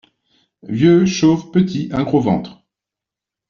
Vieux, 0.67 1.05
chauve, 1.05 1.51
petit, 1.51 1.89
un 1.91 2.01
gros 2.01 2.21
ventre! 2.21 2.63